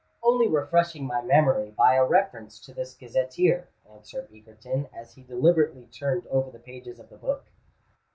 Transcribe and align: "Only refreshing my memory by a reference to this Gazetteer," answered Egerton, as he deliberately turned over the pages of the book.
"Only 0.23 0.47
refreshing 0.47 1.05
my 1.05 1.21
memory 1.21 1.69
by 1.69 1.93
a 1.93 2.03
reference 2.03 2.59
to 2.61 2.73
this 2.73 2.95
Gazetteer," 2.95 3.69
answered 3.87 4.29
Egerton, 4.33 4.89
as 4.91 5.13
he 5.13 5.21
deliberately 5.21 5.85
turned 5.85 6.25
over 6.25 6.49
the 6.49 6.57
pages 6.57 6.99
of 6.99 7.09
the 7.11 7.17
book. 7.17 7.45